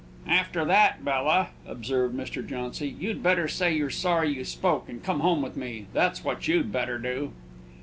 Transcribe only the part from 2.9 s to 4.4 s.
"you'd better say you're sorry